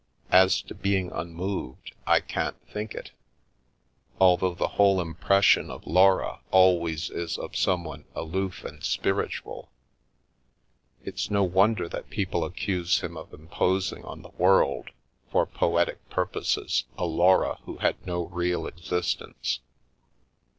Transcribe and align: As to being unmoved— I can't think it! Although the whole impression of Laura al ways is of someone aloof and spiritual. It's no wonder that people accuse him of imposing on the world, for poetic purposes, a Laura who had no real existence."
As 0.31 0.63
to 0.63 0.73
being 0.73 1.11
unmoved— 1.11 1.93
I 2.17 2.21
can't 2.21 2.59
think 2.67 2.95
it! 2.95 3.11
Although 4.19 4.55
the 4.55 4.69
whole 4.69 4.99
impression 4.99 5.69
of 5.69 5.85
Laura 5.85 6.39
al 6.51 6.79
ways 6.79 7.11
is 7.11 7.37
of 7.37 7.55
someone 7.55 8.05
aloof 8.15 8.65
and 8.65 8.83
spiritual. 8.83 9.69
It's 11.03 11.29
no 11.29 11.43
wonder 11.43 11.87
that 11.87 12.09
people 12.09 12.43
accuse 12.43 13.01
him 13.01 13.15
of 13.15 13.31
imposing 13.31 14.03
on 14.03 14.23
the 14.23 14.31
world, 14.39 14.89
for 15.31 15.45
poetic 15.45 16.09
purposes, 16.09 16.85
a 16.97 17.05
Laura 17.05 17.59
who 17.65 17.77
had 17.77 18.03
no 18.03 18.23
real 18.25 18.65
existence." 18.65 19.59